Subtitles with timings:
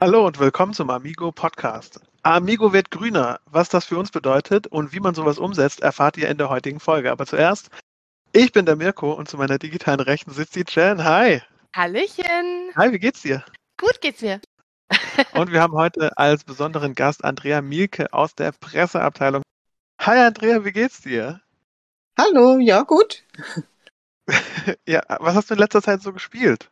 [0.00, 2.00] Hallo und willkommen zum Amigo Podcast.
[2.22, 3.40] Amigo wird grüner.
[3.46, 6.78] Was das für uns bedeutet und wie man sowas umsetzt, erfahrt ihr in der heutigen
[6.78, 7.10] Folge.
[7.10, 7.70] Aber zuerst,
[8.32, 11.02] ich bin der Mirko und zu meiner digitalen Rechten sitzt die Jen.
[11.02, 11.42] Hi.
[11.74, 12.70] Hallöchen.
[12.76, 13.44] Hi, wie geht's dir?
[13.76, 14.40] Gut geht's mir.
[15.34, 19.42] und wir haben heute als besonderen Gast Andrea Mielke aus der Presseabteilung.
[20.00, 21.40] Hi Andrea, wie geht's dir?
[22.16, 23.24] Hallo, ja, gut.
[24.86, 26.70] ja, was hast du in letzter Zeit so gespielt?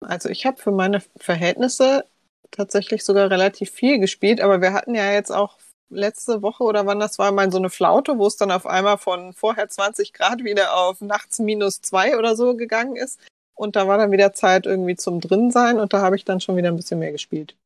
[0.00, 2.06] Also ich habe für meine Verhältnisse
[2.50, 5.58] tatsächlich sogar relativ viel gespielt, aber wir hatten ja jetzt auch
[5.90, 8.98] letzte Woche oder wann das war, mal so eine Flaute, wo es dann auf einmal
[8.98, 13.18] von vorher 20 Grad wieder auf nachts minus zwei oder so gegangen ist.
[13.54, 16.56] Und da war dann wieder Zeit irgendwie zum Drinsein und da habe ich dann schon
[16.56, 17.56] wieder ein bisschen mehr gespielt.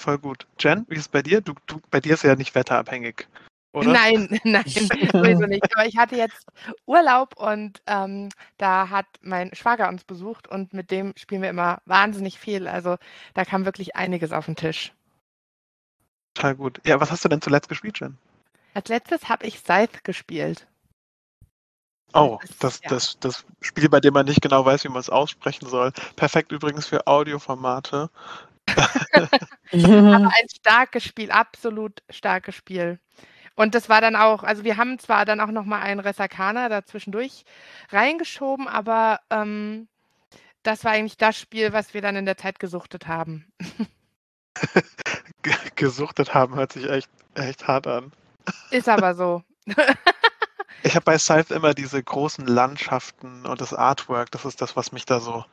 [0.00, 0.46] Voll gut.
[0.58, 1.40] Jen, wie ist es bei dir?
[1.40, 3.26] Du, du, bei dir ist ja nicht wetterabhängig.
[3.72, 3.92] Oder?
[3.92, 5.64] Nein, nein, sowieso nicht.
[5.74, 6.46] Aber ich hatte jetzt
[6.86, 11.80] Urlaub und ähm, da hat mein Schwager uns besucht und mit dem spielen wir immer
[11.86, 12.68] wahnsinnig viel.
[12.68, 12.96] Also
[13.34, 14.92] da kam wirklich einiges auf den Tisch.
[16.34, 16.80] Total gut.
[16.84, 18.18] Ja, was hast du denn zuletzt gespielt, Jen?
[18.74, 20.66] Als letztes habe ich Scythe gespielt.
[22.14, 22.90] Oh, das, ja.
[22.90, 25.92] das, das Spiel, bei dem man nicht genau weiß, wie man es aussprechen soll.
[26.16, 28.10] Perfekt übrigens für Audioformate.
[28.68, 29.32] Aber
[29.72, 32.98] ein starkes Spiel, absolut starkes Spiel.
[33.54, 37.44] Und das war dann auch, also wir haben zwar dann auch nochmal einen Resakana dazwischendurch
[37.90, 39.88] reingeschoben, aber ähm,
[40.62, 43.46] das war eigentlich das Spiel, was wir dann in der Zeit gesuchtet haben.
[45.76, 48.12] gesuchtet haben hört sich echt, echt hart an.
[48.70, 49.42] Ist aber so.
[50.82, 54.92] ich habe bei Scythe immer diese großen Landschaften und das Artwork, das ist das, was
[54.92, 55.44] mich da so,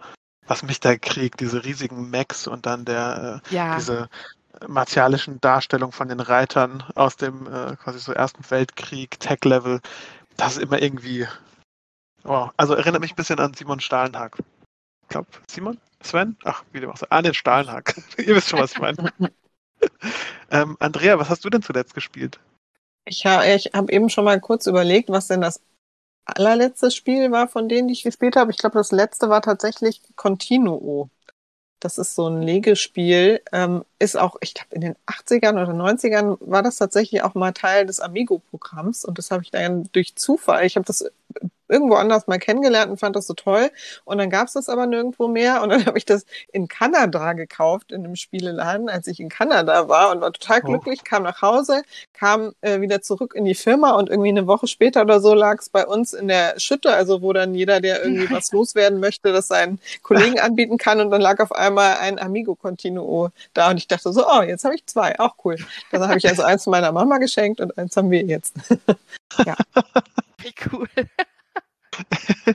[0.48, 3.76] was mich da kriegt, diese riesigen Mechs und dann der, äh, ja.
[3.76, 4.10] diese
[4.68, 9.82] martialischen Darstellung von den Reitern aus dem äh, quasi so Ersten Weltkrieg, Tech-Level,
[10.38, 11.28] das ist immer irgendwie.
[12.24, 14.38] Oh, also erinnert mich ein bisschen an Simon Stahlenhag.
[15.04, 15.80] Ich glaube, Simon?
[16.02, 16.38] Sven?
[16.44, 17.08] Ach, wie dem auch sei.
[17.10, 17.96] Ah, den Stahlenhag.
[18.18, 19.12] Ihr wisst schon, was ich meine.
[20.52, 22.40] ähm, Andrea, was hast du denn zuletzt gespielt?
[23.06, 25.62] Ich, ha ich habe eben schon mal kurz überlegt, was denn das
[26.26, 28.52] allerletzte Spiel war, von denen ich gespielt habe.
[28.52, 31.10] Ich glaube, das letzte war tatsächlich Continuo.
[31.80, 33.42] Das ist so ein Legespiel.
[33.52, 37.52] Ähm, ist auch, ich glaube, in den 80ern oder 90ern war das tatsächlich auch mal
[37.54, 39.06] Teil des Amigo-Programms.
[39.06, 41.06] Und das habe ich dann durch Zufall, ich habe das
[41.70, 43.70] irgendwo anders mal kennengelernt und fand das so toll.
[44.06, 45.62] Und dann gab es das aber nirgendwo mehr.
[45.62, 49.88] Und dann habe ich das in Kanada gekauft, in einem Spieleladen, als ich in Kanada
[49.88, 50.68] war und war total oh.
[50.68, 54.68] glücklich, kam nach Hause, kam äh, wieder zurück in die Firma und irgendwie eine Woche
[54.68, 58.04] später oder so lag es bei uns in der Schütte, also wo dann jeder, der
[58.04, 61.00] irgendwie was loswerden möchte, das seinen Kollegen anbieten kann.
[61.00, 64.66] Und dann lag auf einmal ein Amigo Continuo da und ich dachte so, oh, jetzt
[64.66, 65.58] habe ich zwei, auch cool.
[65.92, 68.56] Dann habe ich also eins meiner Mama geschenkt und eins haben wir jetzt.
[69.46, 69.56] ja.
[70.38, 70.88] Wie cool.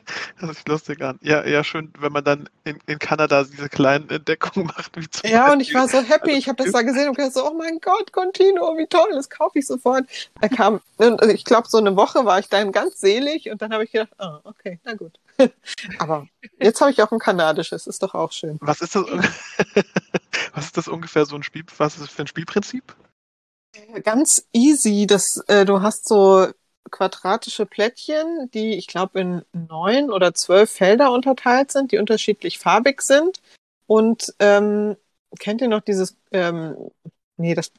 [0.41, 1.19] das ist lustig an.
[1.23, 4.97] Ja, ja, schön, wenn man dann in, in Kanada diese kleinen Entdeckungen macht.
[4.97, 5.55] Wie zum ja, Beispiel.
[5.55, 6.33] und ich war so happy.
[6.33, 9.31] Ich habe das da gesehen und gedacht so, oh mein Gott, Continuo, wie toll, das
[9.31, 10.05] kaufe ich sofort.
[10.41, 13.73] Er kam, und ich glaube, so eine Woche war ich dann ganz selig und dann
[13.73, 15.19] habe ich gedacht, ah, oh, okay, na gut.
[15.99, 16.27] Aber
[16.61, 18.59] jetzt habe ich auch ein kanadisches, ist doch auch schön.
[18.61, 19.05] Was ist das,
[20.55, 22.95] was ist das ungefähr so ein Spiel, was ist das für ein Spielprinzip?
[24.03, 25.07] Ganz easy.
[25.07, 26.47] Das, äh, du hast so
[26.91, 33.03] quadratische Plättchen, die ich glaube in neun oder zwölf Felder unterteilt sind, die unterschiedlich farbig
[33.03, 33.41] sind.
[33.87, 34.97] Und ähm,
[35.39, 36.77] kennt ihr noch dieses, ähm,
[37.37, 37.73] nee, das,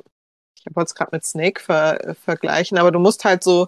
[0.58, 3.68] ich wollte es gerade mit Snake ver, vergleichen, aber du musst halt so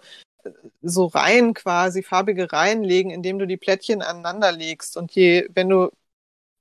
[0.81, 4.97] so Reihen quasi, farbige Reihen legen, indem du die Plättchen aneinander legst.
[4.97, 5.91] Und je, wenn du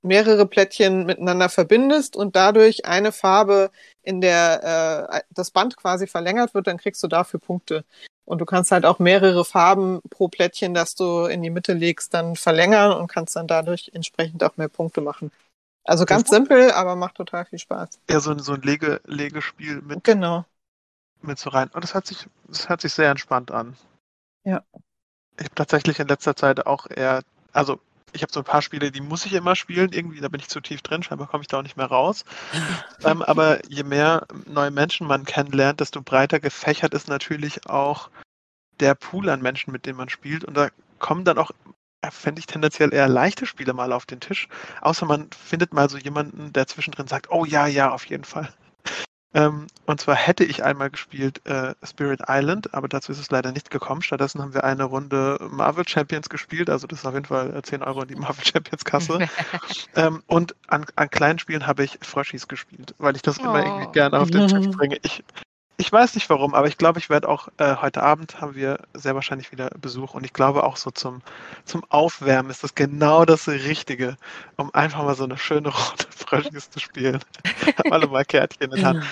[0.01, 3.71] mehrere Plättchen miteinander verbindest und dadurch eine Farbe
[4.03, 7.83] in der äh, das Band quasi verlängert wird, dann kriegst du dafür Punkte.
[8.25, 12.13] Und du kannst halt auch mehrere Farben pro Plättchen, das du in die Mitte legst,
[12.13, 15.31] dann verlängern und kannst dann dadurch entsprechend auch mehr Punkte machen.
[15.85, 18.01] Also ganz simpel, aber macht total viel Spaß.
[18.09, 20.43] Ja, so ein, so ein Lege, Legespiel mit, genau.
[21.21, 21.69] mit so rein.
[21.69, 23.77] Und das hört sich, das hört sich sehr entspannt an.
[24.43, 24.63] Ja.
[25.37, 27.21] Ich habe tatsächlich in letzter Zeit auch eher,
[27.53, 27.79] also
[28.13, 30.49] ich habe so ein paar Spiele, die muss ich immer spielen, irgendwie, da bin ich
[30.49, 32.25] zu tief drin, scheinbar komme ich da auch nicht mehr raus.
[33.03, 38.09] ähm, aber je mehr neue Menschen man kennenlernt, desto breiter gefächert ist natürlich auch
[38.79, 40.43] der Pool an Menschen, mit denen man spielt.
[40.43, 40.69] Und da
[40.99, 41.51] kommen dann auch,
[42.01, 44.47] äh, fände ich tendenziell eher leichte Spiele mal auf den Tisch.
[44.81, 48.53] Außer man findet mal so jemanden, der zwischendrin sagt, oh ja, ja, auf jeden Fall.
[49.33, 53.51] Ähm, und zwar hätte ich einmal gespielt äh, Spirit Island, aber dazu ist es leider
[53.51, 54.01] nicht gekommen.
[54.01, 57.81] Stattdessen haben wir eine Runde Marvel Champions gespielt, also das ist auf jeden Fall 10
[57.81, 59.27] äh, Euro in die Marvel Champions Kasse.
[59.95, 63.43] ähm, und an, an, kleinen Spielen habe ich Froschis gespielt, weil ich das oh.
[63.43, 63.91] immer irgendwie oh.
[63.91, 64.97] gerne auf den Tisch bringe.
[65.01, 65.23] Ich,
[65.79, 68.79] Ich weiß nicht warum, aber ich glaube, ich werde auch äh, heute Abend haben wir
[68.95, 71.21] sehr wahrscheinlich wieder Besuch und ich glaube auch so zum,
[71.65, 74.17] zum Aufwärmen ist das genau das Richtige,
[74.55, 77.19] um einfach mal so eine schöne rote Fröschis zu spielen.
[77.91, 79.05] Alle mal Kärtchen in Hand.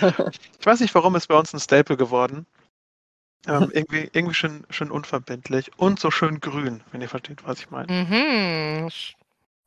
[0.59, 2.47] Ich weiß nicht warum, ist bei uns ein Staple geworden.
[3.45, 7.69] Ähm, irgendwie irgendwie schön, schön unverbindlich und so schön grün, wenn ihr versteht, was ich
[7.69, 7.91] meine.
[7.91, 8.89] Mhm.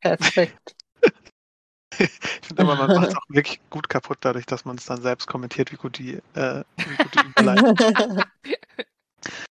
[0.01, 0.75] Perfekt.
[1.99, 5.03] Ich finde aber, man macht es auch wirklich gut kaputt, dadurch, dass man es dann
[5.03, 8.23] selbst kommentiert, wie gut die, äh, wie gut die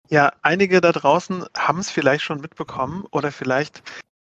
[0.10, 3.82] Ja, einige da draußen haben es vielleicht schon mitbekommen oder vielleicht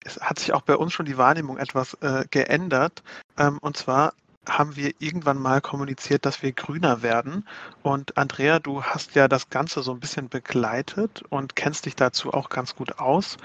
[0.05, 3.03] es hat sich auch bei uns schon die Wahrnehmung etwas äh, geändert.
[3.37, 4.15] Ähm, und zwar
[4.49, 7.47] haben wir irgendwann mal kommuniziert, dass wir grüner werden.
[7.83, 12.33] Und Andrea, du hast ja das Ganze so ein bisschen begleitet und kennst dich dazu
[12.33, 13.37] auch ganz gut aus.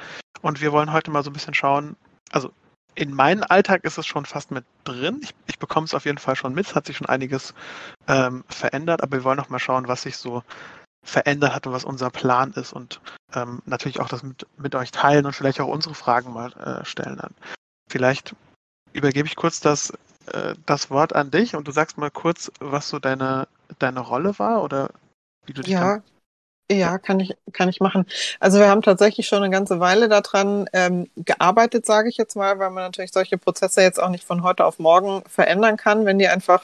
[0.42, 1.96] Und wir wollen heute mal so ein bisschen schauen,
[2.32, 2.52] also
[2.96, 5.20] in meinem Alltag ist es schon fast mit drin.
[5.24, 6.68] Ich, ich bekomme es auf jeden Fall schon mit.
[6.68, 7.54] Es hat sich schon einiges
[8.08, 10.44] ähm, verändert, aber wir wollen noch mal schauen, was sich so
[11.04, 13.02] verändert hat und was unser Plan ist und
[13.34, 16.86] ähm, natürlich auch das mit, mit euch teilen und vielleicht auch unsere Fragen mal äh,
[16.86, 17.34] stellen dann.
[17.90, 18.36] Vielleicht
[18.94, 19.92] übergebe ich kurz das,
[20.28, 23.48] äh, das Wort an dich und du sagst mal kurz, was so deine,
[23.80, 24.92] deine Rolle war oder
[25.46, 26.02] wie du dich Ja,
[26.72, 28.06] ja, kann ich, kann ich machen.
[28.40, 32.58] Also wir haben tatsächlich schon eine ganze Weile daran ähm, gearbeitet, sage ich jetzt mal,
[32.60, 36.20] weil man natürlich solche Prozesse jetzt auch nicht von heute auf morgen verändern kann, wenn
[36.20, 36.64] die einfach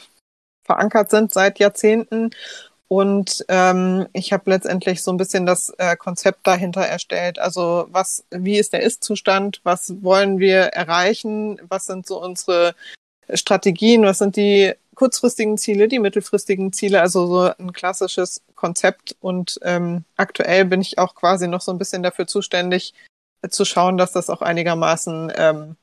[0.63, 2.31] verankert sind seit Jahrzehnten.
[2.87, 7.37] Und ähm, ich habe letztendlich so ein bisschen das äh, Konzept dahinter erstellt.
[7.37, 9.61] Also was, wie ist der Ist-Zustand?
[9.63, 11.61] Was wollen wir erreichen?
[11.67, 12.73] Was sind so unsere
[13.31, 14.03] Strategien?
[14.03, 19.15] Was sind die kurzfristigen Ziele, die mittelfristigen Ziele, also so ein klassisches Konzept.
[19.21, 22.93] Und ähm, aktuell bin ich auch quasi noch so ein bisschen dafür zuständig,
[23.41, 25.77] äh, zu schauen, dass das auch einigermaßen ähm,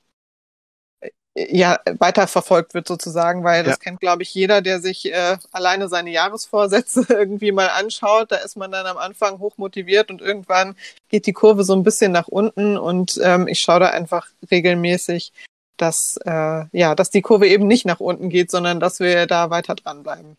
[1.01, 3.79] äh, ja, weiterverfolgt wird sozusagen, weil das ja.
[3.79, 8.31] kennt, glaube ich, jeder, der sich äh, alleine seine Jahresvorsätze irgendwie mal anschaut.
[8.33, 10.77] Da ist man dann am Anfang hochmotiviert und irgendwann
[11.09, 15.33] geht die Kurve so ein bisschen nach unten und ähm, ich schaue da einfach regelmäßig,
[15.77, 19.51] dass, äh, ja, dass die Kurve eben nicht nach unten geht, sondern dass wir da
[19.51, 20.37] weiter dranbleiben.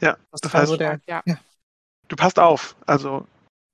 [0.00, 1.22] Ja, das, das heißt, so der, ja.
[1.24, 1.36] ja.
[2.08, 2.74] du passt auf.
[2.86, 3.26] Also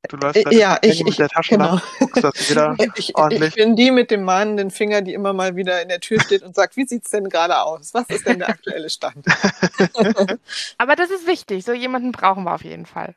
[0.09, 1.81] du läufst äh, ja, ich, mit der Tasche genau.
[1.99, 3.49] guckst, dass jeder ich, ordentlich.
[3.51, 6.43] Ich bin die mit dem mahnenden Finger, die immer mal wieder in der Tür steht
[6.43, 7.95] und sagt, wie sieht's denn gerade aus?
[7.95, 9.25] Was ist denn der aktuelle Stand?
[10.79, 11.65] Aber das ist wichtig.
[11.65, 13.15] So jemanden brauchen wir auf jeden Fall.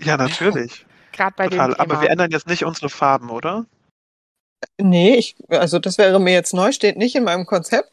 [0.00, 0.84] Ja, natürlich.
[1.12, 1.68] Gerade bei Total.
[1.68, 1.80] dem Thema.
[1.80, 3.64] Aber wir ändern jetzt nicht unsere Farben, oder?
[4.80, 7.90] Nee, ich, also das wäre mir jetzt neu, steht nicht in meinem Konzept.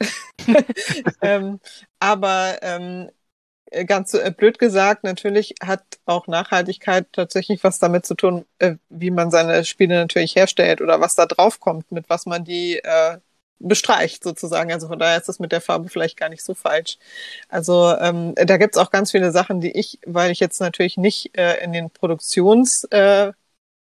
[1.22, 1.60] ähm,
[2.00, 3.10] aber ähm,
[3.86, 9.12] ganz äh, blöd gesagt, natürlich hat auch Nachhaltigkeit tatsächlich was damit zu tun, äh, wie
[9.12, 13.20] man seine Spiele natürlich herstellt oder was da drauf kommt, mit was man die äh,
[13.60, 14.72] bestreicht sozusagen.
[14.72, 16.98] Also von daher ist das mit der Farbe vielleicht gar nicht so falsch.
[17.50, 21.38] Also ähm, da gibt's auch ganz viele Sachen, die ich, weil ich jetzt natürlich nicht
[21.38, 23.34] äh, in den Produktions äh,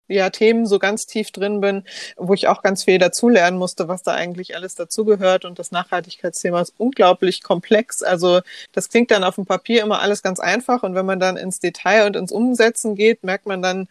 [0.08, 1.84] ja, Themen so ganz tief drin bin,
[2.16, 5.44] wo ich auch ganz viel dazulernen musste, was da eigentlich alles dazugehört.
[5.44, 8.02] Und das Nachhaltigkeitsthema ist unglaublich komplex.
[8.02, 8.40] Also
[8.72, 10.82] das klingt dann auf dem Papier immer alles ganz einfach.
[10.82, 13.88] Und wenn man dann ins Detail und ins Umsetzen geht, merkt man dann,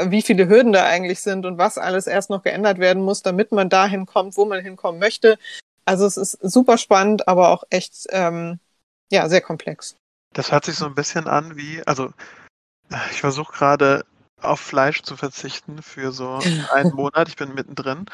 [0.00, 3.52] wie viele Hürden da eigentlich sind und was alles erst noch geändert werden muss, damit
[3.52, 5.38] man dahin kommt, wo man hinkommen möchte.
[5.84, 8.60] Also es ist super spannend, aber auch echt, ähm,
[9.10, 9.96] ja, sehr komplex.
[10.34, 12.12] Das hört sich so ein bisschen an wie, also
[13.10, 14.04] ich versuche gerade
[14.40, 16.38] auf Fleisch zu verzichten für so
[16.72, 17.28] einen Monat.
[17.28, 18.06] Ich bin mittendrin.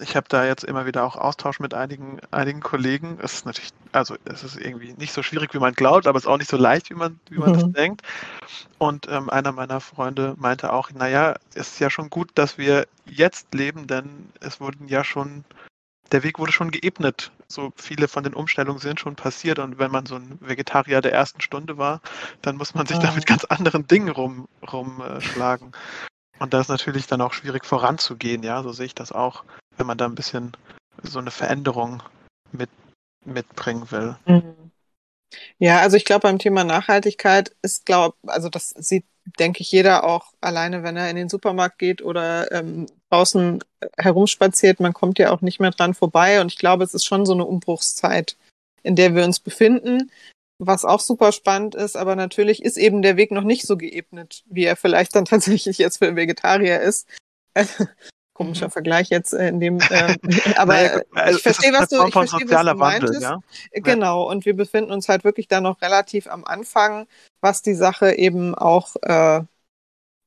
[0.00, 3.18] Ich habe da jetzt immer wieder auch Austausch mit einigen, einigen Kollegen.
[3.22, 6.24] Es ist natürlich, also es ist irgendwie nicht so schwierig, wie man glaubt, aber es
[6.24, 7.54] ist auch nicht so leicht, wie man, wie man mhm.
[7.54, 8.02] das denkt.
[8.78, 12.86] Und ähm, einer meiner Freunde meinte auch, naja, es ist ja schon gut, dass wir
[13.06, 15.44] jetzt leben, denn es wurden ja schon
[16.12, 17.32] der Weg wurde schon geebnet.
[17.48, 21.12] So viele von den Umstellungen sind schon passiert und wenn man so ein Vegetarier der
[21.12, 22.00] ersten Stunde war,
[22.42, 23.00] dann muss man sich oh.
[23.00, 25.72] da mit ganz anderen Dingen rum, rumschlagen.
[26.38, 29.44] und da ist natürlich dann auch schwierig voranzugehen, ja, so sehe ich das auch,
[29.76, 30.56] wenn man da ein bisschen
[31.02, 32.02] so eine Veränderung
[32.52, 32.70] mit,
[33.24, 34.16] mitbringen will.
[34.26, 34.70] Mhm.
[35.58, 39.06] Ja, also ich glaube, beim Thema Nachhaltigkeit ist, glaube also das sieht,
[39.38, 43.62] denke ich, jeder auch alleine, wenn er in den Supermarkt geht oder ähm, draußen
[43.96, 46.40] herumspaziert, man kommt ja auch nicht mehr dran vorbei.
[46.40, 48.36] Und ich glaube, es ist schon so eine Umbruchszeit,
[48.82, 50.10] in der wir uns befinden,
[50.58, 51.96] was auch super spannend ist.
[51.96, 55.78] Aber natürlich ist eben der Weg noch nicht so geebnet, wie er vielleicht dann tatsächlich
[55.78, 57.06] jetzt für Vegetarier ist.
[58.34, 58.70] Komischer mhm.
[58.70, 60.16] Vergleich jetzt äh, in dem, äh,
[60.56, 63.22] aber naja, also ich verstehe, was du, ich verstehe, was du meintest.
[63.22, 63.40] Wandel,
[63.74, 63.80] ja?
[63.82, 67.06] Genau, und wir befinden uns halt wirklich da noch relativ am Anfang,
[67.42, 69.42] was die Sache eben auch äh,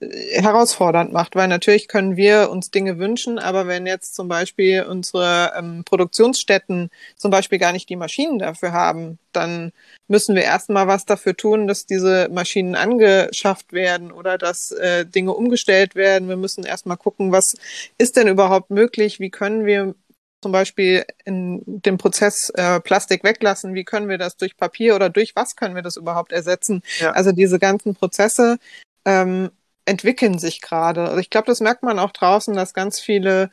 [0.01, 5.53] herausfordernd macht, weil natürlich können wir uns Dinge wünschen, aber wenn jetzt zum Beispiel unsere
[5.57, 9.71] ähm, Produktionsstätten zum Beispiel gar nicht die Maschinen dafür haben, dann
[10.07, 15.33] müssen wir erstmal was dafür tun, dass diese Maschinen angeschafft werden oder dass äh, Dinge
[15.33, 16.29] umgestellt werden.
[16.29, 17.55] Wir müssen erstmal gucken, was
[17.97, 19.95] ist denn überhaupt möglich, wie können wir
[20.41, 25.09] zum Beispiel in dem Prozess äh, Plastik weglassen, wie können wir das durch Papier oder
[25.09, 26.83] durch was können wir das überhaupt ersetzen?
[26.99, 27.11] Ja.
[27.11, 28.57] Also diese ganzen Prozesse
[29.05, 29.51] ähm,
[29.85, 31.01] entwickeln sich gerade.
[31.03, 33.51] Also ich glaube, das merkt man auch draußen, dass ganz viele,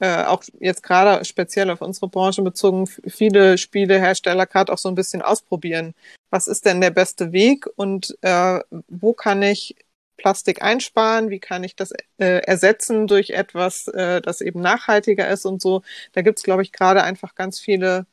[0.00, 4.94] äh, auch jetzt gerade speziell auf unsere Branche bezogen, viele Spielehersteller gerade auch so ein
[4.94, 5.94] bisschen ausprobieren.
[6.30, 9.76] Was ist denn der beste Weg und äh, wo kann ich
[10.16, 11.30] Plastik einsparen?
[11.30, 15.82] Wie kann ich das äh, ersetzen durch etwas, äh, das eben nachhaltiger ist und so?
[16.12, 18.06] Da gibt's glaube ich, gerade einfach ganz viele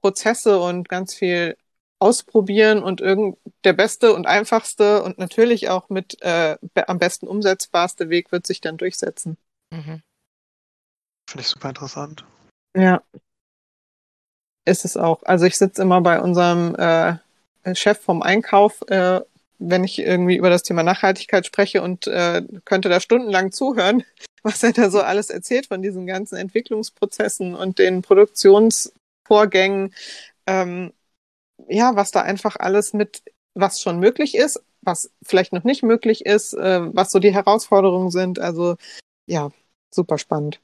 [0.00, 1.56] Prozesse und ganz viel
[2.04, 8.10] ausprobieren und irgend der beste und einfachste und natürlich auch mit äh, am besten umsetzbarste
[8.10, 9.38] Weg wird sich dann durchsetzen.
[9.70, 10.02] Mhm.
[11.26, 12.26] Finde ich super interessant.
[12.76, 13.02] Ja.
[14.66, 15.22] Ist es auch.
[15.22, 17.16] Also ich sitze immer bei unserem äh,
[17.74, 19.22] Chef vom Einkauf, äh,
[19.58, 24.04] wenn ich irgendwie über das Thema Nachhaltigkeit spreche und äh, könnte da stundenlang zuhören,
[24.42, 29.94] was er da so alles erzählt von diesen ganzen Entwicklungsprozessen und den Produktionsvorgängen.
[30.46, 30.92] Ähm,
[31.68, 33.22] ja, was da einfach alles mit,
[33.54, 38.10] was schon möglich ist, was vielleicht noch nicht möglich ist, äh, was so die Herausforderungen
[38.10, 38.38] sind.
[38.38, 38.76] Also
[39.26, 39.50] ja,
[39.90, 40.60] super spannend.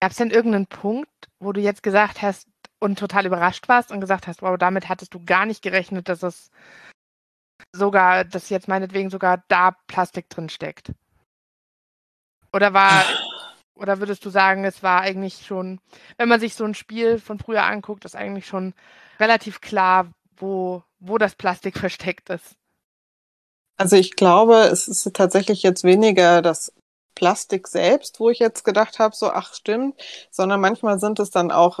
[0.00, 1.08] Gab es denn irgendeinen Punkt,
[1.38, 2.48] wo du jetzt gesagt hast
[2.80, 6.22] und total überrascht warst und gesagt hast, wow, damit hattest du gar nicht gerechnet, dass
[6.22, 6.50] es
[7.72, 10.92] sogar, dass jetzt meinetwegen sogar da Plastik drin steckt?
[12.52, 13.04] Oder war,
[13.74, 15.80] oder würdest du sagen, es war eigentlich schon,
[16.18, 18.74] wenn man sich so ein Spiel von früher anguckt, ist eigentlich schon
[19.18, 22.56] relativ klar, wo, wo das Plastik versteckt ist.
[23.78, 26.72] Also ich glaube, es ist tatsächlich jetzt weniger das
[27.14, 31.50] Plastik selbst, wo ich jetzt gedacht habe, so ach stimmt, sondern manchmal sind es dann
[31.50, 31.80] auch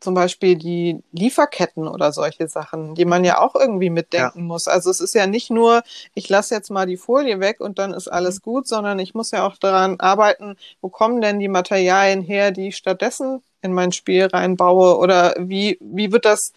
[0.00, 4.44] zum Beispiel die Lieferketten oder solche Sachen, die man ja auch irgendwie mitdenken ja.
[4.44, 4.68] muss.
[4.68, 5.82] Also es ist ja nicht nur,
[6.14, 8.42] ich lasse jetzt mal die Folie weg und dann ist alles mhm.
[8.42, 12.68] gut, sondern ich muss ja auch daran arbeiten, wo kommen denn die Materialien her, die
[12.68, 16.52] ich stattdessen in mein Spiel reinbaue oder wie, wie wird das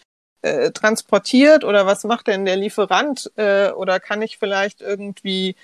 [0.46, 5.56] äh, transportiert oder was macht denn der Lieferant äh, oder kann ich vielleicht irgendwie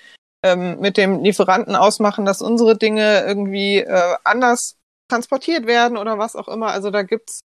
[0.42, 4.76] ähm, mit dem Lieferanten ausmachen, dass unsere Dinge irgendwie äh, anders
[5.08, 6.68] transportiert werden oder was auch immer.
[6.68, 7.42] Also da gibt's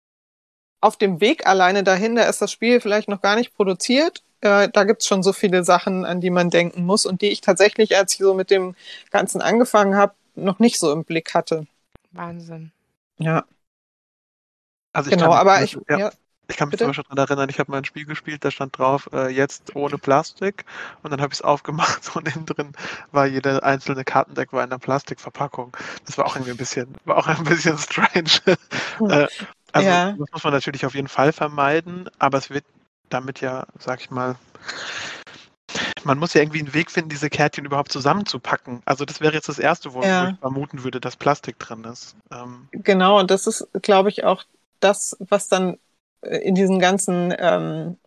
[0.81, 4.23] auf dem Weg alleine dahin, da ist das Spiel vielleicht noch gar nicht produziert.
[4.41, 7.41] Äh, da gibt's schon so viele Sachen, an die man denken muss und die ich
[7.41, 8.75] tatsächlich, als ich so mit dem
[9.11, 11.67] Ganzen angefangen habe, noch nicht so im Blick hatte.
[12.11, 12.71] Wahnsinn.
[13.19, 13.45] Ja.
[14.93, 15.97] Also ich genau, aber ich, ja.
[15.97, 16.11] ja.
[16.49, 16.85] Ich kann mich Bitte?
[16.85, 19.75] zum Beispiel daran erinnern, ich habe mal ein Spiel gespielt, da stand drauf, äh, jetzt
[19.75, 20.65] ohne Plastik.
[21.03, 22.71] Und dann habe ich es aufgemacht und innen drin
[23.11, 25.75] war jede einzelne Kartendeck war in einer Plastikverpackung.
[26.05, 28.57] Das war auch irgendwie ein bisschen, war auch ein bisschen strange.
[29.01, 29.27] äh,
[29.73, 30.11] also ja.
[30.11, 32.63] das muss man natürlich auf jeden Fall vermeiden, aber es wird
[33.09, 34.35] damit ja, sag ich mal,
[36.03, 38.81] man muss ja irgendwie einen Weg finden, diese Kärtchen überhaupt zusammenzupacken.
[38.85, 40.29] Also das wäre jetzt das Erste, wo, ja.
[40.29, 42.15] ich vermuten würde, dass Plastik drin ist.
[42.31, 44.43] Ähm, genau, und das ist, glaube ich, auch
[44.79, 45.77] das, was dann
[46.21, 47.97] in diesen ganzen ähm,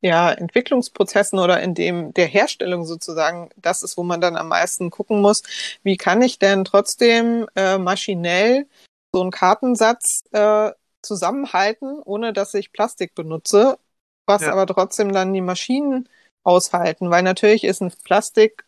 [0.00, 4.90] ja, Entwicklungsprozessen oder in dem der Herstellung sozusagen, das ist, wo man dann am meisten
[4.90, 5.42] gucken muss,
[5.82, 8.66] wie kann ich denn trotzdem äh, maschinell
[9.12, 10.70] so einen Kartensatz äh,
[11.02, 13.78] zusammenhalten, ohne dass ich Plastik benutze,
[14.26, 14.52] was ja.
[14.52, 16.08] aber trotzdem dann die Maschinen
[16.44, 18.66] aushalten, weil natürlich ist ein Plastik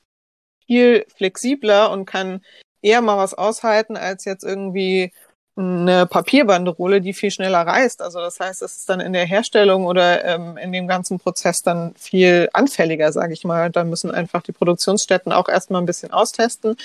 [0.66, 2.44] viel flexibler und kann
[2.82, 5.12] eher mal was aushalten als jetzt irgendwie
[5.60, 8.02] eine Papierbanderole, die viel schneller reißt.
[8.02, 11.62] Also das heißt, es ist dann in der Herstellung oder ähm, in dem ganzen Prozess
[11.62, 13.70] dann viel anfälliger, sage ich mal.
[13.70, 16.76] Da müssen einfach die Produktionsstätten auch erstmal ein bisschen austesten.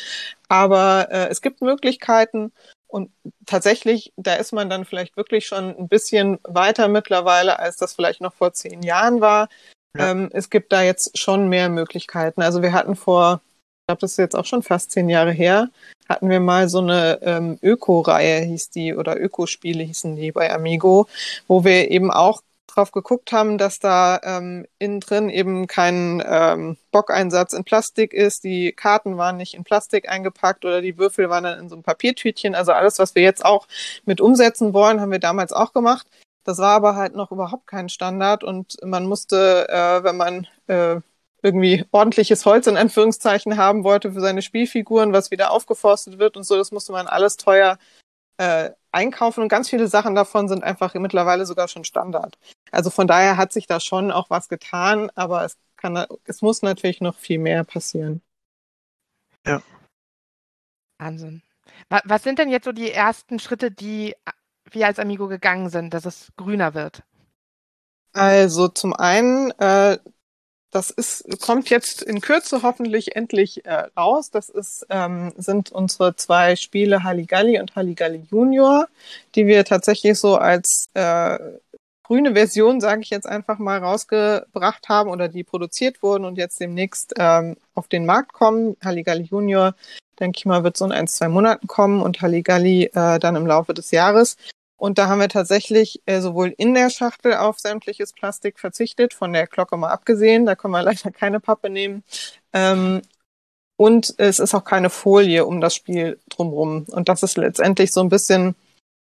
[0.47, 2.51] Aber äh, es gibt Möglichkeiten
[2.87, 3.11] und
[3.45, 8.21] tatsächlich, da ist man dann vielleicht wirklich schon ein bisschen weiter mittlerweile, als das vielleicht
[8.21, 9.49] noch vor zehn Jahren war.
[9.97, 10.11] Ja.
[10.11, 12.41] Ähm, es gibt da jetzt schon mehr Möglichkeiten.
[12.41, 13.41] Also wir hatten vor
[13.85, 15.69] ich glaube, das ist jetzt auch schon fast zehn Jahre her,
[16.09, 21.07] hatten wir mal so eine ähm, Öko-Reihe, hieß die, oder Ökospiele hießen die bei Amigo,
[21.47, 26.77] wo wir eben auch drauf geguckt haben, dass da ähm, innen drin eben kein ähm,
[26.91, 31.43] Bockeinsatz in Plastik ist, die Karten waren nicht in Plastik eingepackt oder die Würfel waren
[31.43, 32.55] dann in so einem Papiertütchen.
[32.55, 33.67] Also alles, was wir jetzt auch
[34.05, 36.07] mit umsetzen wollen, haben wir damals auch gemacht.
[36.43, 41.01] Das war aber halt noch überhaupt kein Standard und man musste, äh, wenn man äh,
[41.45, 46.43] irgendwie ordentliches Holz in Anführungszeichen haben wollte für seine Spielfiguren, was wieder aufgeforstet wird und
[46.43, 47.77] so, das musste man alles teuer
[48.37, 52.37] äh, einkaufen und ganz viele Sachen davon sind einfach mittlerweile sogar schon Standard.
[52.71, 56.63] Also von daher hat sich da schon auch was getan, aber es kann, es muss
[56.63, 58.21] natürlich noch viel mehr passieren.
[59.45, 59.61] Ja.
[60.97, 61.43] Wahnsinn.
[61.89, 64.15] Was sind denn jetzt so die ersten Schritte, die
[64.71, 67.03] wir als Amigo gegangen sind, dass es grüner wird?
[68.13, 69.99] Also zum einen, äh,
[70.71, 74.29] das ist, kommt jetzt in Kürze hoffentlich endlich äh, raus.
[74.29, 78.87] Das ist, ähm, sind unsere zwei Spiele Halligalli und Halligalli Junior,
[79.35, 81.39] die wir tatsächlich so als äh,
[82.03, 86.59] grüne Version, sage ich jetzt einfach mal, rausgebracht haben oder die produziert wurden und jetzt
[86.59, 88.75] demnächst ähm, auf den Markt kommen.
[88.83, 89.75] Halligalli Junior,
[90.19, 93.47] denke ich mal, wird so in ein, zwei Monaten kommen und Halligalli äh, dann im
[93.47, 94.37] Laufe des Jahres.
[94.77, 99.31] Und da haben wir tatsächlich äh, sowohl in der Schachtel auf sämtliches Plastik verzichtet, von
[99.33, 102.03] der Glocke mal abgesehen, da können wir leider keine Pappe nehmen.
[102.53, 103.01] Ähm,
[103.77, 106.85] und es ist auch keine Folie um das Spiel drumherum.
[106.91, 108.55] Und das ist letztendlich so ein bisschen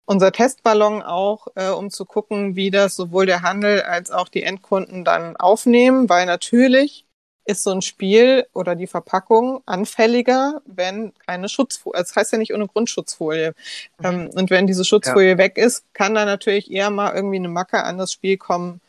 [0.05, 4.43] unser Testballon auch, äh, um zu gucken, wie das sowohl der Handel als auch die
[4.43, 7.07] Endkunden dann aufnehmen, weil natürlich
[7.45, 12.39] ist so ein Spiel oder die Verpackung anfälliger, wenn keine Schutzfolie, also das heißt ja
[12.39, 13.55] nicht ohne Grundschutzfolie.
[13.99, 14.07] Mhm.
[14.07, 15.39] Ähm, und wenn diese Schutzfolie ja.
[15.39, 18.81] weg ist, kann da natürlich eher mal irgendwie eine Macke an das Spiel kommen,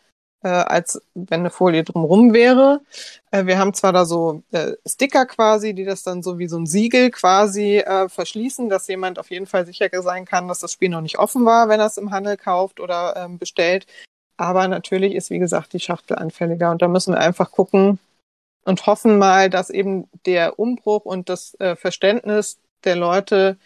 [0.43, 2.81] äh, als wenn eine Folie drumrum wäre.
[3.31, 6.57] Äh, wir haben zwar da so äh, Sticker quasi, die das dann so wie so
[6.57, 10.72] ein Siegel quasi äh, verschließen, dass jemand auf jeden Fall sicher sein kann, dass das
[10.72, 13.88] Spiel noch nicht offen war, wenn er es im Handel kauft oder ähm, bestellt.
[14.38, 18.00] Aber natürlich ist, wie gesagt, die Schachtel anfälliger und da müssen wir einfach gucken
[18.65, 23.58] und hoffen mal, dass eben der Umbruch und das äh, Verständnis der Leute,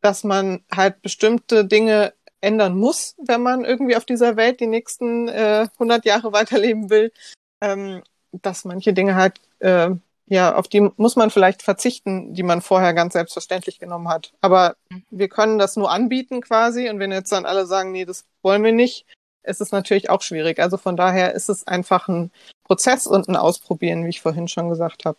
[0.00, 5.28] dass man halt bestimmte Dinge ändern muss, wenn man irgendwie auf dieser Welt die nächsten
[5.28, 7.12] äh, 100 Jahre weiterleben will,
[7.60, 9.90] ähm, dass manche Dinge halt, äh,
[10.26, 14.32] ja, auf die muss man vielleicht verzichten, die man vorher ganz selbstverständlich genommen hat.
[14.40, 15.04] Aber mhm.
[15.10, 18.62] wir können das nur anbieten quasi und wenn jetzt dann alle sagen, nee, das wollen
[18.62, 19.06] wir nicht,
[19.42, 20.58] ist es natürlich auch schwierig.
[20.58, 22.30] Also von daher ist es einfach ein
[22.64, 25.18] Prozess und ein Ausprobieren, wie ich vorhin schon gesagt habe.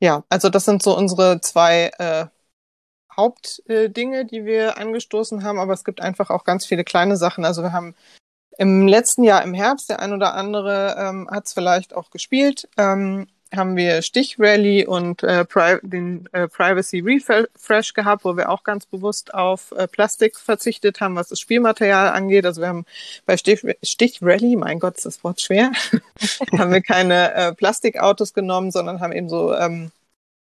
[0.00, 2.26] Ja, also das sind so unsere zwei äh,
[3.16, 7.44] Hauptdinge, die wir angestoßen haben, aber es gibt einfach auch ganz viele kleine Sachen.
[7.44, 7.96] Also wir haben
[8.58, 12.68] im letzten Jahr im Herbst, der ein oder andere ähm, hat es vielleicht auch gespielt,
[12.76, 18.62] ähm, haben wir Stichrally und äh, Pri den äh, Privacy Refresh gehabt, wo wir auch
[18.62, 22.44] ganz bewusst auf äh, Plastik verzichtet haben, was das Spielmaterial angeht.
[22.46, 22.84] Also wir haben
[23.26, 25.72] bei Stich, Stichrally, mein Gott, ist das Wort schwer,
[26.58, 29.90] haben wir keine äh, Plastikautos genommen, sondern haben eben so ähm,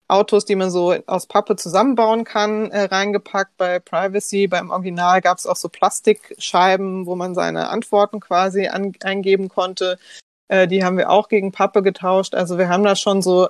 [0.09, 3.57] Autos, die man so aus Pappe zusammenbauen kann, äh, reingepackt.
[3.57, 8.93] Bei Privacy, beim Original gab es auch so Plastikscheiben, wo man seine Antworten quasi an,
[9.03, 9.99] eingeben konnte.
[10.49, 12.35] Äh, die haben wir auch gegen Pappe getauscht.
[12.35, 13.49] Also wir haben da schon so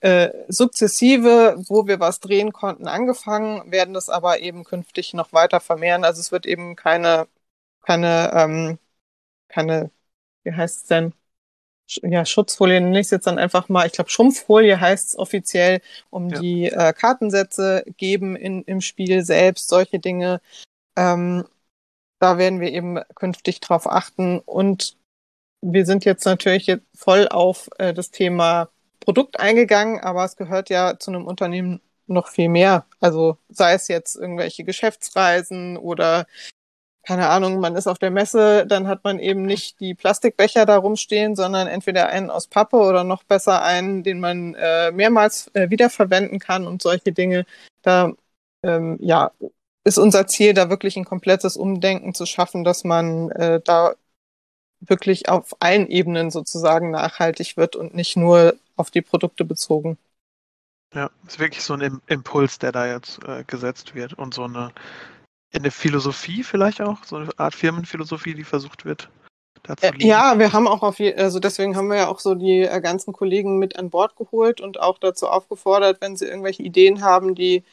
[0.00, 5.60] äh, sukzessive, wo wir was drehen konnten, angefangen, werden das aber eben künftig noch weiter
[5.60, 6.04] vermehren.
[6.04, 7.26] Also es wird eben keine,
[7.82, 8.78] keine, ähm,
[9.48, 9.90] keine,
[10.44, 11.14] wie heißt es denn?
[12.02, 15.80] ja, Schutzfolie nenne ich es jetzt dann einfach mal, ich glaube Schrumpffolie heißt es offiziell,
[16.10, 16.40] um ja.
[16.40, 20.40] die äh, Kartensätze geben in, im Spiel selbst, solche Dinge.
[20.96, 21.44] Ähm,
[22.18, 24.38] da werden wir eben künftig drauf achten.
[24.40, 24.96] Und
[25.62, 28.68] wir sind jetzt natürlich jetzt voll auf äh, das Thema
[29.00, 32.86] Produkt eingegangen, aber es gehört ja zu einem Unternehmen noch viel mehr.
[33.00, 36.26] Also sei es jetzt irgendwelche Geschäftsreisen oder
[37.02, 40.76] keine Ahnung, man ist auf der Messe, dann hat man eben nicht die Plastikbecher da
[40.76, 45.70] rumstehen, sondern entweder einen aus Pappe oder noch besser einen, den man äh, mehrmals äh,
[45.70, 47.46] wiederverwenden kann und solche Dinge.
[47.82, 48.12] Da
[48.62, 49.32] ähm, ja,
[49.84, 53.94] ist unser Ziel, da wirklich ein komplettes Umdenken zu schaffen, dass man äh, da
[54.80, 59.98] wirklich auf allen Ebenen sozusagen nachhaltig wird und nicht nur auf die Produkte bezogen.
[60.94, 64.72] Ja, ist wirklich so ein Impuls, der da jetzt äh, gesetzt wird und so eine
[65.52, 69.08] eine Philosophie vielleicht auch, so eine Art Firmenphilosophie, die versucht wird.
[69.82, 72.62] Äh, ja, wir haben auch auf, je, also deswegen haben wir ja auch so die
[72.62, 77.02] äh, ganzen Kollegen mit an Bord geholt und auch dazu aufgefordert, wenn sie irgendwelche Ideen
[77.02, 77.64] haben, die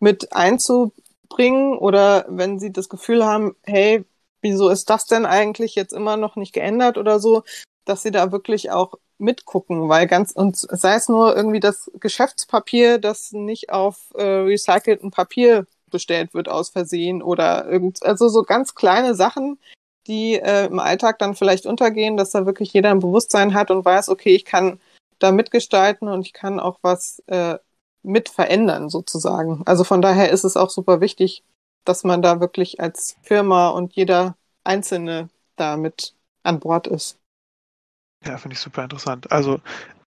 [0.00, 4.04] mit einzubringen oder wenn sie das Gefühl haben, hey,
[4.40, 7.42] wieso ist das denn eigentlich jetzt immer noch nicht geändert oder so,
[7.84, 12.98] dass sie da wirklich auch mitgucken, weil ganz und sei es nur irgendwie das Geschäftspapier,
[12.98, 18.74] das nicht auf äh, recyceltem Papier bestellt wird aus Versehen oder irgend, also so ganz
[18.74, 19.58] kleine Sachen,
[20.06, 23.84] die äh, im Alltag dann vielleicht untergehen, dass da wirklich jeder ein Bewusstsein hat und
[23.84, 24.80] weiß, okay, ich kann
[25.18, 27.58] da mitgestalten und ich kann auch was äh,
[28.02, 29.62] mit verändern sozusagen.
[29.66, 31.42] Also von daher ist es auch super wichtig,
[31.88, 37.18] dass man da wirklich als Firma und jeder Einzelne da mit an Bord ist.
[38.24, 39.30] Ja, finde ich super interessant.
[39.32, 39.60] Also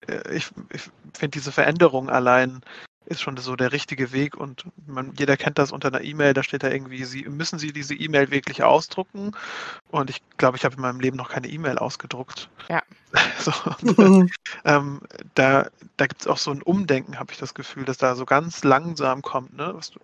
[0.06, 0.82] äh, ich, ich
[1.14, 2.60] finde diese Veränderung allein
[3.06, 6.42] ist schon so der richtige Weg und man, jeder kennt das unter einer E-Mail, da
[6.42, 9.32] steht da irgendwie, Sie müssen Sie diese E-Mail wirklich ausdrucken
[9.90, 12.50] und ich glaube, ich habe in meinem Leben noch keine E-Mail ausgedruckt.
[12.68, 12.82] Ja.
[13.38, 13.52] So,
[13.96, 14.30] und,
[14.64, 15.00] ähm,
[15.34, 18.26] da da gibt es auch so ein Umdenken, habe ich das Gefühl, dass da so
[18.26, 19.72] ganz langsam kommt, ne?
[19.74, 20.00] Was du,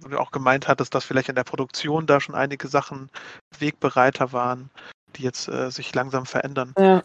[0.00, 3.10] wo du auch gemeint hattest, dass vielleicht in der Produktion da schon einige Sachen
[3.58, 4.70] wegbereiter waren,
[5.16, 6.74] die jetzt äh, sich langsam verändern.
[6.78, 7.02] Ja.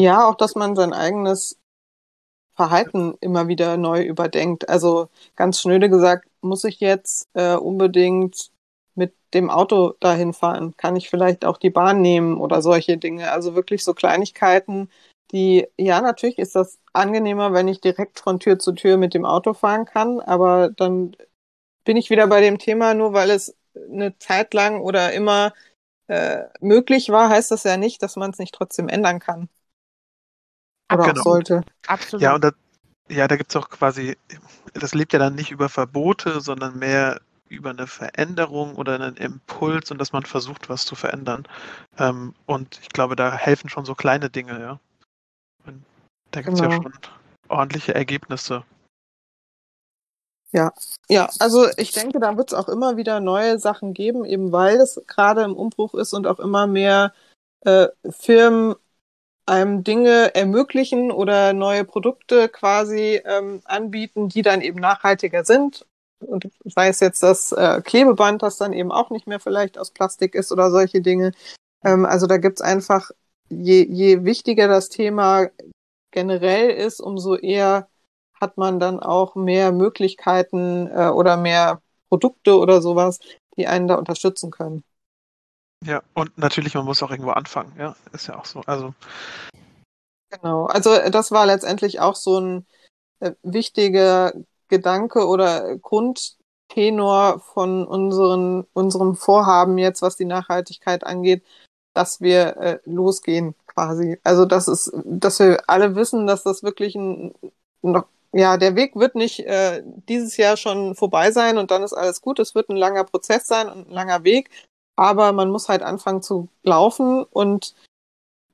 [0.00, 1.58] ja, auch dass man sein eigenes
[2.54, 4.68] Verhalten immer wieder neu überdenkt.
[4.68, 8.50] Also ganz schnöde gesagt, muss ich jetzt äh, unbedingt
[8.94, 10.76] mit dem Auto dahin fahren?
[10.76, 13.32] Kann ich vielleicht auch die Bahn nehmen oder solche Dinge?
[13.32, 14.90] Also wirklich so Kleinigkeiten,
[15.32, 19.24] die, ja, natürlich ist das angenehmer, wenn ich direkt von Tür zu Tür mit dem
[19.24, 21.16] Auto fahren kann, aber dann
[21.84, 25.52] bin ich wieder bei dem Thema, nur weil es eine Zeit lang oder immer
[26.06, 29.48] äh, möglich war, heißt das ja nicht, dass man es nicht trotzdem ändern kann.
[30.92, 31.20] Oder genau.
[31.20, 31.62] auch sollte.
[31.86, 32.22] Absolut.
[32.22, 32.50] Ja, und da,
[33.08, 34.16] ja, da gibt es auch quasi,
[34.74, 39.90] das lebt ja dann nicht über Verbote, sondern mehr über eine Veränderung oder einen Impuls
[39.90, 41.46] und dass man versucht, was zu verändern.
[41.98, 44.80] Ähm, und ich glaube, da helfen schon so kleine Dinge, ja.
[46.32, 46.74] Da gibt es genau.
[46.74, 46.92] ja schon
[47.48, 48.64] ordentliche Ergebnisse.
[50.50, 50.72] Ja,
[51.08, 54.76] ja, also ich denke, da wird es auch immer wieder neue Sachen geben, eben weil
[54.76, 57.14] es gerade im Umbruch ist und auch immer mehr
[57.60, 58.74] äh, Firmen
[59.46, 65.86] einem Dinge ermöglichen oder neue Produkte quasi ähm, anbieten, die dann eben nachhaltiger sind.
[66.20, 69.90] Und sei es jetzt das äh, Klebeband, das dann eben auch nicht mehr vielleicht aus
[69.90, 71.32] Plastik ist oder solche Dinge.
[71.82, 73.10] Ähm, also da gibt's einfach,
[73.48, 75.48] je, je wichtiger das Thema
[76.12, 77.88] generell ist, umso eher
[78.40, 83.18] hat man dann auch mehr Möglichkeiten äh, oder mehr Produkte oder sowas,
[83.56, 84.84] die einen da unterstützen können.
[85.84, 88.60] Ja, und natürlich, man muss auch irgendwo anfangen, ja, ist ja auch so.
[88.66, 88.94] Also.
[90.30, 92.66] Genau, also äh, das war letztendlich auch so ein
[93.20, 94.32] äh, wichtiger
[94.68, 101.44] Gedanke oder Grundtenor von unseren, unserem Vorhaben jetzt, was die Nachhaltigkeit angeht,
[101.94, 104.18] dass wir äh, losgehen quasi.
[104.24, 107.34] Also das ist, dass wir alle wissen, dass das wirklich ein
[107.82, 111.92] noch ja, der Weg wird nicht äh, dieses Jahr schon vorbei sein und dann ist
[111.92, 112.38] alles gut.
[112.38, 114.48] Es wird ein langer Prozess sein und ein langer Weg
[114.96, 117.74] aber man muss halt anfangen zu laufen und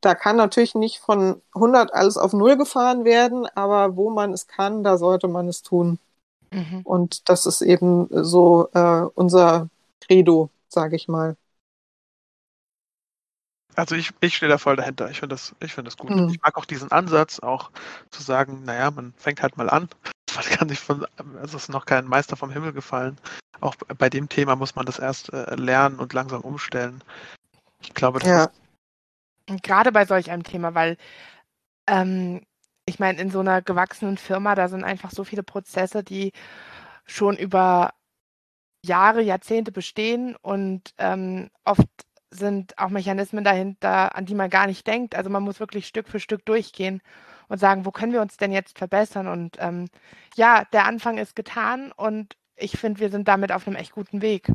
[0.00, 4.46] da kann natürlich nicht von 100 alles auf Null gefahren werden, aber wo man es
[4.46, 5.98] kann, da sollte man es tun.
[6.52, 6.82] Mhm.
[6.84, 9.68] Und das ist eben so äh, unser
[10.00, 11.36] Credo, sage ich mal.
[13.78, 15.10] Also ich, ich stehe da voll dahinter.
[15.10, 16.10] Ich finde das, ich finde das gut.
[16.10, 16.28] Mhm.
[16.30, 17.70] Ich mag auch diesen Ansatz, auch
[18.10, 19.88] zu sagen, naja, man fängt halt mal an.
[20.34, 21.06] Man kann sich von,
[21.40, 23.18] also es ist noch kein Meister vom Himmel gefallen
[23.60, 27.02] auch bei dem Thema muss man das erst äh, lernen und langsam umstellen.
[27.80, 28.44] Ich glaube, das ja.
[28.44, 29.62] ist.
[29.62, 30.96] Gerade bei solch einem Thema, weil
[31.86, 32.42] ähm,
[32.84, 36.32] ich meine, in so einer gewachsenen Firma, da sind einfach so viele Prozesse, die
[37.06, 37.94] schon über
[38.84, 41.88] Jahre, Jahrzehnte bestehen und ähm, oft
[42.30, 45.14] sind auch Mechanismen dahinter, an die man gar nicht denkt.
[45.14, 47.00] Also man muss wirklich Stück für Stück durchgehen
[47.48, 49.28] und sagen, wo können wir uns denn jetzt verbessern?
[49.28, 49.88] Und ähm,
[50.36, 54.20] ja, der Anfang ist getan und ich finde, wir sind damit auf einem echt guten
[54.20, 54.48] Weg.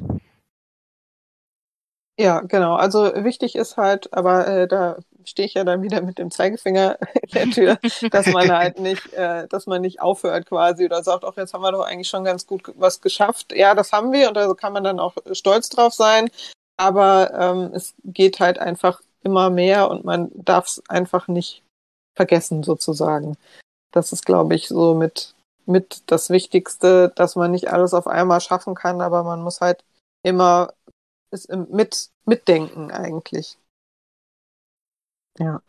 [2.20, 2.76] Ja, genau.
[2.76, 6.98] Also wichtig ist halt, aber äh, da stehe ich ja dann wieder mit dem Zeigefinger
[7.22, 7.80] in der Tür,
[8.12, 11.64] dass man halt nicht, äh, dass man nicht aufhört quasi oder sagt, auch jetzt haben
[11.64, 13.54] wir doch eigentlich schon ganz gut was geschafft.
[13.56, 16.30] Ja, das haben wir und da kann man dann auch stolz drauf sein.
[16.78, 21.64] Aber ähm, es geht halt einfach immer mehr und man darf es einfach nicht
[22.16, 23.38] vergessen sozusagen.
[23.92, 28.42] Das ist, glaube ich, so mit mit das Wichtigste, dass man nicht alles auf einmal
[28.42, 29.84] schaffen kann, aber man muss halt
[30.24, 30.74] immer
[31.32, 33.58] ist mit mitdenken eigentlich.
[35.40, 35.62] Ja.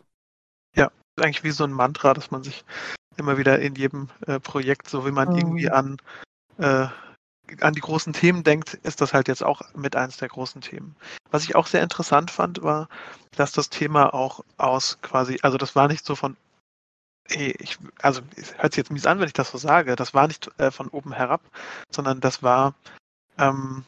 [0.77, 2.65] Ja, eigentlich wie so ein Mantra, dass man sich
[3.17, 5.39] immer wieder in jedem äh, Projekt, so wie man mhm.
[5.39, 5.97] irgendwie an
[6.59, 6.87] äh,
[7.61, 10.97] an die großen Themen denkt, ist das halt jetzt auch mit eins der großen Themen.
[11.31, 12.89] Was ich auch sehr interessant fand, war,
[13.33, 16.37] dass das Thema auch aus quasi, also das war nicht so von
[17.29, 19.97] ich, also es hört sich jetzt mies an, wenn ich das so sage.
[19.97, 21.41] Das war nicht äh, von oben herab,
[21.91, 22.75] sondern das war,
[23.39, 23.85] ähm,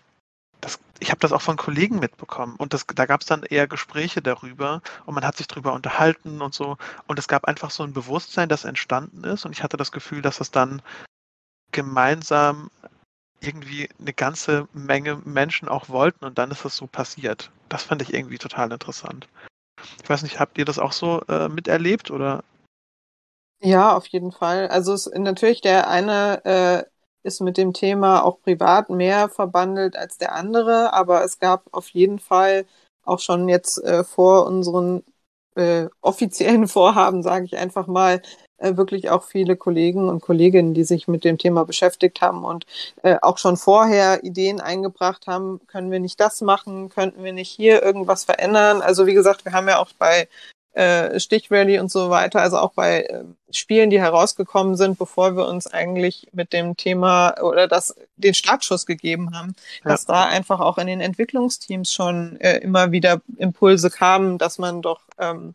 [0.61, 3.66] das, ich habe das auch von Kollegen mitbekommen und das, da gab es dann eher
[3.69, 7.83] Gespräche darüber und man hat sich darüber unterhalten und so und es gab einfach so
[7.83, 10.81] ein Bewusstsein, das entstanden ist und ich hatte das Gefühl, dass es dann
[11.73, 12.71] gemeinsam
[13.40, 17.51] irgendwie eine ganze Menge Menschen auch wollten und dann ist es so passiert.
[17.68, 19.29] Das fand ich irgendwie total interessant.
[20.03, 22.42] Ich weiß nicht, habt ihr das auch so äh, miterlebt oder
[23.61, 24.68] ja, auf jeden Fall.
[24.68, 26.85] Also es, natürlich der eine äh,
[27.22, 31.88] ist mit dem Thema auch privat mehr verbandelt als der andere, aber es gab auf
[31.88, 32.66] jeden Fall
[33.05, 35.05] auch schon jetzt äh, vor unseren
[35.57, 38.22] äh, offiziellen Vorhaben, sage ich einfach mal,
[38.59, 42.66] wirklich auch viele Kollegen und Kolleginnen, die sich mit dem Thema beschäftigt haben und
[43.03, 47.51] äh, auch schon vorher Ideen eingebracht haben, können wir nicht das machen, könnten wir nicht
[47.51, 48.81] hier irgendwas verändern.
[48.81, 50.29] Also wie gesagt, wir haben ja auch bei
[50.77, 55.47] äh, Stichrally und so weiter, also auch bei äh, Spielen, die herausgekommen sind, bevor wir
[55.47, 59.92] uns eigentlich mit dem Thema oder das den Startschuss gegeben haben, ja.
[59.92, 64.83] dass da einfach auch in den Entwicklungsteams schon äh, immer wieder Impulse kamen, dass man
[64.83, 65.55] doch ähm,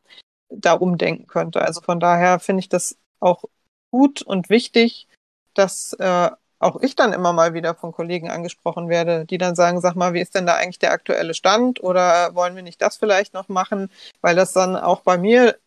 [0.52, 1.62] da umdenken könnte.
[1.62, 3.44] Also von daher finde ich das auch
[3.92, 5.08] gut und wichtig,
[5.54, 9.82] dass äh, auch ich dann immer mal wieder von Kollegen angesprochen werde, die dann sagen,
[9.82, 12.98] sag mal, wie ist denn da eigentlich der aktuelle Stand oder wollen wir nicht das
[12.98, 13.90] vielleicht noch machen,
[14.22, 15.58] weil das dann auch bei mir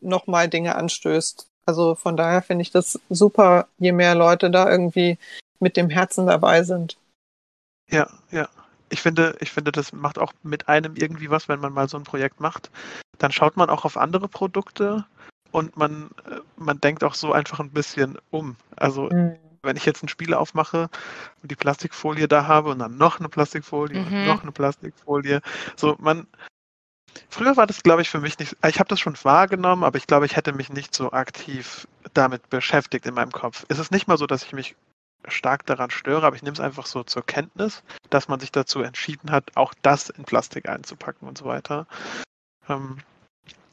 [0.00, 1.46] nochmal Dinge anstößt.
[1.66, 5.18] Also von daher finde ich das super, je mehr Leute da irgendwie
[5.60, 6.96] mit dem Herzen dabei sind.
[7.90, 8.48] Ja, ja.
[8.92, 11.96] Ich finde, ich finde, das macht auch mit einem irgendwie was, wenn man mal so
[11.96, 12.72] ein Projekt macht.
[13.20, 15.06] Dann schaut man auch auf andere Produkte
[15.52, 18.56] und man, äh, man denkt auch so einfach ein bisschen um.
[18.76, 20.88] Also mhm wenn ich jetzt ein Spiel aufmache
[21.42, 24.06] und die Plastikfolie da habe und dann noch eine Plastikfolie mhm.
[24.06, 25.40] und noch eine Plastikfolie,
[25.76, 26.26] so man.
[27.28, 28.56] Früher war das, glaube ich, für mich nicht.
[28.66, 32.48] Ich habe das schon wahrgenommen, aber ich glaube, ich hätte mich nicht so aktiv damit
[32.50, 33.66] beschäftigt in meinem Kopf.
[33.68, 34.76] Es ist nicht mal so, dass ich mich
[35.26, 38.82] stark daran störe, aber ich nehme es einfach so zur Kenntnis, dass man sich dazu
[38.82, 41.88] entschieden hat, auch das in Plastik einzupacken und so weiter.
[42.70, 42.98] Ähm,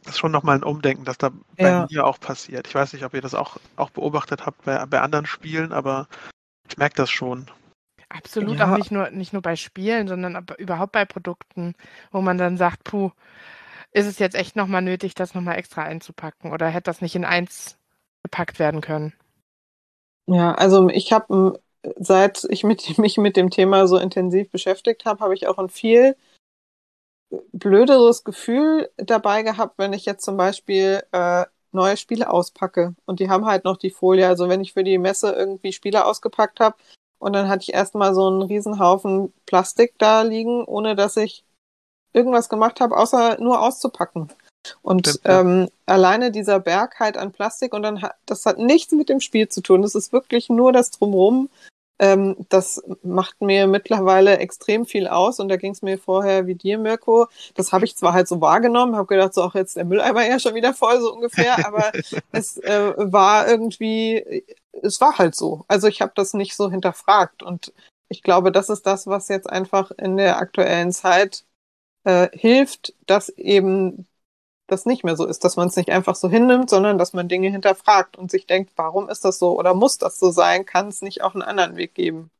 [0.03, 1.81] das ist schon nochmal ein Umdenken, das da ja.
[1.81, 2.67] bei mir auch passiert.
[2.67, 6.07] Ich weiß nicht, ob ihr das auch, auch beobachtet habt bei, bei anderen Spielen, aber
[6.69, 7.47] ich merke das schon.
[8.09, 8.71] Absolut, ja.
[8.71, 11.75] auch nicht nur, nicht nur bei Spielen, sondern überhaupt bei Produkten,
[12.11, 13.11] wo man dann sagt, puh,
[13.91, 17.25] ist es jetzt echt nochmal nötig, das nochmal extra einzupacken oder hätte das nicht in
[17.25, 17.77] eins
[18.23, 19.13] gepackt werden können?
[20.25, 21.59] Ja, also ich habe,
[21.97, 25.69] seit ich mit, mich mit dem Thema so intensiv beschäftigt habe, habe ich auch in
[25.69, 26.15] viel
[27.51, 33.29] blöderes Gefühl dabei gehabt, wenn ich jetzt zum Beispiel äh, neue Spiele auspacke und die
[33.29, 34.27] haben halt noch die Folie.
[34.27, 36.75] Also wenn ich für die Messe irgendwie Spiele ausgepackt habe
[37.19, 41.43] und dann hatte ich erstmal so einen Riesenhaufen Plastik da liegen, ohne dass ich
[42.13, 44.29] irgendwas gemacht habe, außer nur auszupacken.
[44.81, 45.41] Und Stimmt, ja.
[45.41, 49.19] ähm, alleine dieser Berg halt an Plastik und dann hat das hat nichts mit dem
[49.19, 49.81] Spiel zu tun.
[49.81, 51.49] Das ist wirklich nur das drumherum
[51.99, 56.55] ähm, das macht mir mittlerweile extrem viel aus und da ging es mir vorher wie
[56.55, 57.27] dir, Mirko.
[57.55, 60.39] Das habe ich zwar halt so wahrgenommen, habe gedacht, so auch jetzt der Mülleimer ja
[60.39, 61.91] schon wieder voll, so ungefähr, aber
[62.31, 64.45] es äh, war irgendwie,
[64.81, 65.65] es war halt so.
[65.67, 67.73] Also ich habe das nicht so hinterfragt und
[68.09, 71.45] ich glaube, das ist das, was jetzt einfach in der aktuellen Zeit
[72.05, 74.07] äh, hilft, dass eben
[74.67, 77.27] das nicht mehr so ist, dass man es nicht einfach so hinnimmt, sondern dass man
[77.29, 80.65] Dinge hinterfragt und sich denkt, warum ist das so oder muss das so sein?
[80.65, 82.31] Kann es nicht auch einen anderen Weg geben?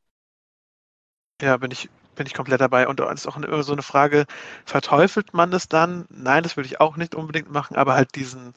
[1.40, 2.88] Ja, bin ich, bin ich komplett dabei.
[2.88, 4.26] Und es ist auch so eine Frage,
[4.64, 6.06] verteufelt man es dann?
[6.10, 8.54] Nein, das würde ich auch nicht unbedingt machen, aber halt diesen,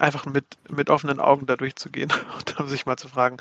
[0.00, 3.38] einfach mit, mit offenen Augen da durchzugehen und um sich mal zu fragen.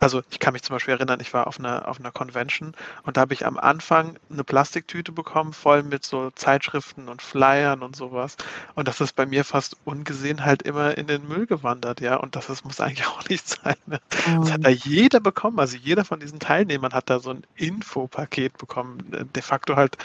[0.00, 3.16] Also ich kann mich zum Beispiel erinnern, ich war auf einer, auf einer Convention und
[3.16, 7.96] da habe ich am Anfang eine Plastiktüte bekommen, voll mit so Zeitschriften und Flyern und
[7.96, 8.36] sowas.
[8.74, 12.16] Und das ist bei mir fast ungesehen halt immer in den Müll gewandert, ja.
[12.16, 13.76] Und das, das muss eigentlich auch nicht sein.
[13.86, 14.00] Ne?
[14.40, 15.58] Das hat da jeder bekommen.
[15.58, 18.98] Also jeder von diesen Teilnehmern hat da so ein Infopaket bekommen.
[19.34, 19.96] De facto halt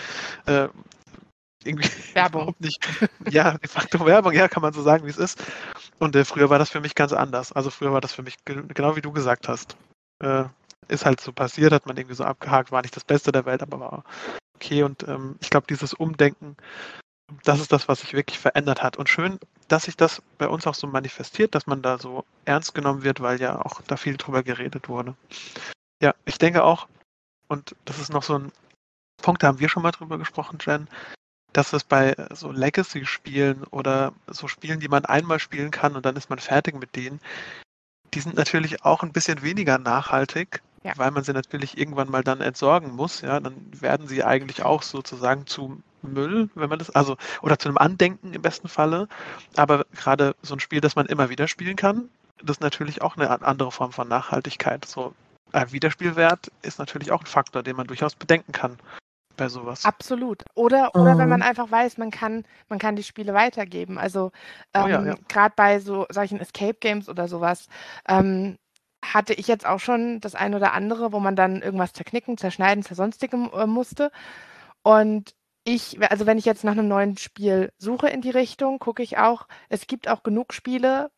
[0.46, 0.68] äh,
[1.66, 2.56] irgendwie Werbung.
[2.60, 2.80] nicht.
[3.30, 5.44] Ja, de facto Werbung, ja, kann man so sagen, wie es ist.
[6.00, 7.52] Und äh, früher war das für mich ganz anders.
[7.52, 9.78] Also früher war das für mich genau wie du gesagt hast.
[10.20, 10.46] Äh,
[10.88, 13.62] ist halt so passiert, hat man irgendwie so abgehakt, war nicht das Beste der Welt,
[13.62, 14.04] aber war
[14.56, 14.84] okay.
[14.84, 16.56] Und ähm, ich glaube, dieses Umdenken,
[17.44, 18.98] das ist das, was sich wirklich verändert hat.
[18.98, 22.76] Und schön, dass sich das bei uns auch so manifestiert, dass man da so ernst
[22.76, 25.16] genommen wird, weil ja auch da viel drüber geredet wurde.
[26.02, 26.88] Ja, ich denke auch,
[27.48, 28.52] und das ist noch so ein
[29.22, 30.88] Punkt, da haben wir schon mal drüber gesprochen, Jen,
[31.56, 36.18] dass es bei so Legacy-Spielen oder so Spielen, die man einmal spielen kann und dann
[36.18, 37.22] ist man fertig mit denen,
[38.14, 40.92] die sind natürlich auch ein bisschen weniger nachhaltig, ja.
[40.98, 43.22] weil man sie natürlich irgendwann mal dann entsorgen muss.
[43.22, 47.70] Ja, dann werden sie eigentlich auch sozusagen zu Müll, wenn man das, also, oder zu
[47.70, 49.08] einem Andenken im besten Falle.
[49.56, 52.10] Aber gerade so ein Spiel, das man immer wieder spielen kann,
[52.44, 54.84] das ist natürlich auch eine andere Form von Nachhaltigkeit.
[54.84, 55.14] So
[55.54, 58.78] ein Wiederspielwert ist natürlich auch ein Faktor, den man durchaus bedenken kann
[59.36, 59.86] bei sowas.
[59.86, 60.44] Absolut.
[60.54, 61.20] Oder, oder mhm.
[61.20, 63.98] wenn man einfach weiß, man kann, man kann die Spiele weitergeben.
[63.98, 64.32] Also
[64.74, 65.16] ähm, oh ja, ja.
[65.28, 67.68] gerade bei so solchen Escape Games oder sowas
[68.08, 68.58] ähm,
[69.14, 72.84] hatte ich jetzt auch schon das ein oder andere, wo man dann irgendwas zerknicken, zerschneiden,
[72.84, 74.12] zersonstigen äh, musste.
[74.84, 79.04] Und ich, also wenn ich jetzt nach einem neuen Spiel suche in die Richtung, gucke
[79.04, 81.10] ich auch, es gibt auch genug Spiele,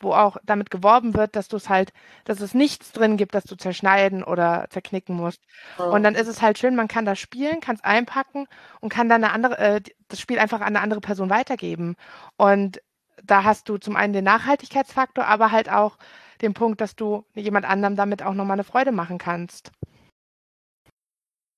[0.00, 1.92] wo auch damit geworben wird, dass du es halt,
[2.24, 5.42] dass es nichts drin gibt, dass du zerschneiden oder zerknicken musst.
[5.78, 5.84] Ja.
[5.86, 8.46] Und dann ist es halt schön, man kann das spielen, kann es einpacken
[8.80, 11.96] und kann dann eine andere, äh, das Spiel einfach an eine andere Person weitergeben.
[12.36, 12.80] Und
[13.22, 15.96] da hast du zum einen den Nachhaltigkeitsfaktor, aber halt auch
[16.40, 19.70] den Punkt, dass du jemand anderem damit auch nochmal eine Freude machen kannst.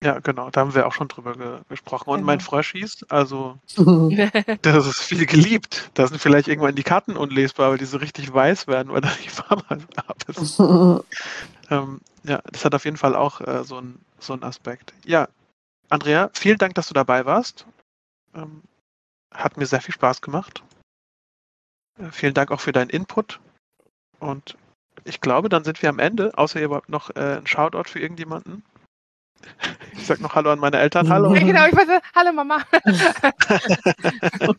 [0.04, 2.10] Ja, genau, da haben wir auch schon drüber ge gesprochen.
[2.10, 2.26] Und Genau.
[2.26, 3.58] mein Fröschis, also
[4.60, 5.90] das ist viel geliebt.
[5.94, 9.10] Da sind vielleicht irgendwann die Karten unlesbar, weil die so richtig weiß werden, weil da
[9.24, 9.64] die Farbe
[9.96, 10.60] ab ist.
[11.70, 14.92] Ähm, ja, das hat auf jeden Fall auch äh, so einen so Aspekt.
[15.06, 15.28] Ja,
[15.88, 17.64] Andrea, vielen Dank, dass du dabei warst.
[18.34, 18.60] Ähm,
[19.32, 20.62] hat mir sehr viel Spaß gemacht.
[21.98, 23.40] Äh, vielen Dank auch für deinen Input.
[24.18, 24.58] Und
[25.04, 27.98] ich glaube, dann sind wir am Ende, außer ihr habt noch äh, einen Shoutout für
[28.00, 28.62] irgendjemanden.
[30.04, 31.08] Ich sag noch Hallo an meine Eltern.
[31.08, 31.34] Hallo.
[31.34, 32.58] Ja, genau, ich weiß, hallo Mama.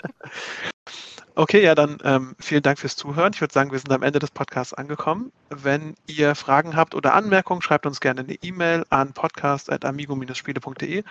[1.38, 3.34] Okay, ja, dann ähm, vielen Dank fürs Zuhören.
[3.34, 5.34] Ich würde sagen, wir sind am Ende des Podcasts angekommen.
[5.50, 11.04] Wenn ihr Fragen habt oder Anmerkungen, schreibt uns gerne eine E-Mail an podcast.amigo-spiele.de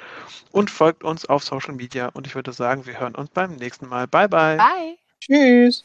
[0.50, 2.08] und folgt uns auf Social Media.
[2.08, 4.08] Und ich würde sagen, wir hören uns beim nächsten Mal.
[4.08, 4.56] Bye, bye.
[4.56, 4.96] Bye.
[5.20, 5.84] Tschüss.